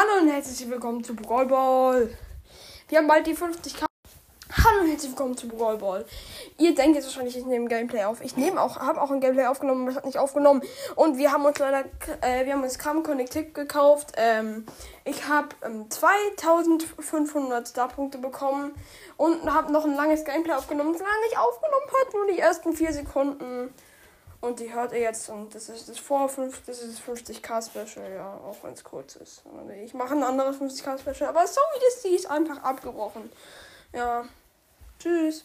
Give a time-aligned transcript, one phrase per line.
[0.00, 2.08] Hallo und herzlich willkommen zu Brawl Ball.
[2.88, 3.84] Wir haben bald die 50k.
[4.52, 6.04] Hallo und herzlich willkommen zu Brawl Ball.
[6.56, 8.22] Ihr denkt jetzt wahrscheinlich, ich nehme Gameplay auf.
[8.22, 10.62] Ich nehme auch, habe auch ein Gameplay aufgenommen, aber es hat nicht aufgenommen.
[10.94, 11.84] Und wir haben uns leider,
[12.20, 14.12] äh, wir haben uns Cam Connect gekauft.
[14.16, 14.66] Ähm,
[15.04, 18.70] ich habe ähm, 2500 Starpunkte bekommen
[19.16, 22.72] und habe noch ein langes Gameplay aufgenommen, das leider nicht aufgenommen hat, nur die ersten
[22.72, 23.74] vier Sekunden.
[24.40, 28.08] Und die hört ihr jetzt und das ist das vor 5, das ist 50k Special,
[28.12, 29.42] ja, auch wenn es kurz ist.
[29.84, 33.32] Ich mache ein anderes 50k Special, aber so wie das die ist einfach abgebrochen.
[33.92, 34.24] Ja.
[35.00, 35.44] Tschüss.